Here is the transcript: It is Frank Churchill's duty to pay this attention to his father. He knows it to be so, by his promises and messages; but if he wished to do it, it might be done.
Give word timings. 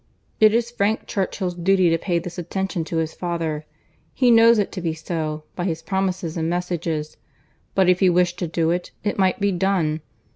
It 0.39 0.51
is 0.55 0.71
Frank 0.71 1.05
Churchill's 1.05 1.53
duty 1.53 1.91
to 1.91 1.97
pay 1.99 2.17
this 2.17 2.39
attention 2.39 2.83
to 2.85 2.97
his 2.97 3.13
father. 3.13 3.65
He 4.15 4.31
knows 4.31 4.57
it 4.57 4.71
to 4.71 4.81
be 4.81 4.95
so, 4.95 5.43
by 5.55 5.65
his 5.65 5.83
promises 5.83 6.35
and 6.37 6.49
messages; 6.49 7.17
but 7.75 7.87
if 7.87 7.99
he 7.99 8.09
wished 8.09 8.39
to 8.39 8.47
do 8.47 8.71
it, 8.71 8.89
it 9.03 9.19
might 9.19 9.39
be 9.39 9.51
done. 9.51 10.01